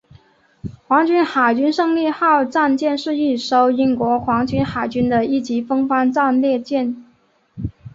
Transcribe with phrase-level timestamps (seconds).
[0.87, 7.05] 皇家海军胜利号战舰是一艘英国皇家海军的一级风帆战列舰。